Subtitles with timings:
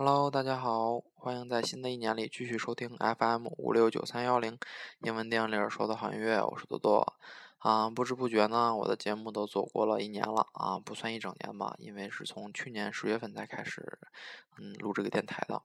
[0.00, 4.56] Hello，大家好，欢迎在新的一年里继续收听 FM 五六九三幺零
[5.00, 7.14] 英文电影里说的好音乐，我是多多。
[7.58, 13.98] 啊，不知不觉呢，我的节目都走过了一年了啊，不算一整年吧，因为是从去年十月份才开始
[14.56, 15.60] 嗯录这个电台的。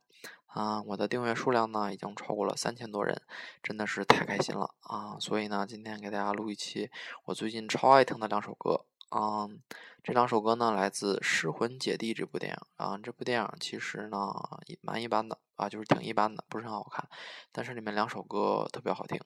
[0.47, 3.21] 啊，我的订阅数量呢已经超过了三千多人，
[3.61, 5.15] 真的是太开心了啊！
[5.19, 6.89] 所以呢，今天给大家录一期
[7.25, 8.83] 我最近超爱听的两首歌。
[9.15, 9.61] 嗯，
[10.01, 12.97] 这两首歌呢来自《失魂姐弟》这部电影啊。
[12.97, 14.33] 这部电影其实呢
[14.81, 17.07] 蛮一般的啊，就是挺一般的，不是很好看。
[17.51, 19.19] 但是里面两首歌特别好听。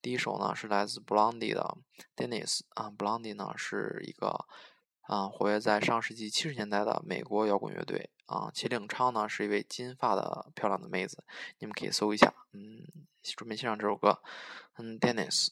[0.00, 1.76] 第一首呢是来自 Blondie 的
[2.16, 4.46] Dennis 啊，Blondie 呢是一个
[5.02, 11.22] 啊活跃在上世纪七十年代的美国摇滚乐队啊，其领唱呢是一位金发的漂亮的妹子，
[11.58, 12.32] 你们可以搜一下。
[12.52, 12.82] 嗯，
[13.36, 14.22] 准备欣赏这首歌。
[14.78, 15.48] 嗯，Dennis。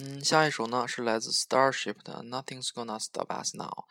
[0.00, 3.86] 嗯，下一首呢是来自 Starship 的 Nothing's Gonna Stop Us Now。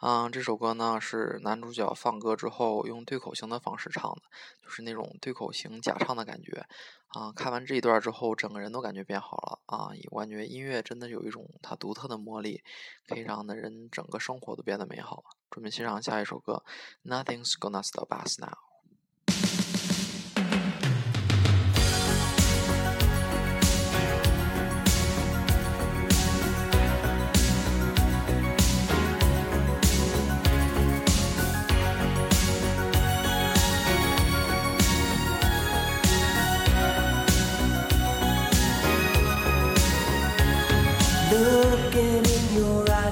[0.00, 4.22] 嗯，这首歌呢是男主角放歌之后用对口型的方式唱的，
[4.62, 6.64] 就是那种对口型假唱的感觉。
[7.08, 9.90] 啊，看完这一段之后，整个人都感觉变好了啊！
[10.10, 12.62] 我感觉音乐真的有一种它独特的魔力，
[13.06, 15.24] 可以让的人整个生活都变得美好。
[15.50, 16.64] 准备欣赏下一首歌
[17.04, 18.69] ，Nothing's Gonna Stop Us Now。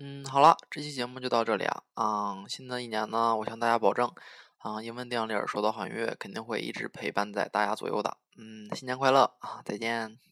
[0.00, 1.82] 嗯，好了，这期节目就到这里啊。
[1.94, 4.08] 啊，新的一年呢，我向大家保证，
[4.58, 8.16] 啊，英文电影里说到韩月，肯定会一直陪伴在大家左右的。
[8.36, 10.28] 嗯，新年快乐啊，再见。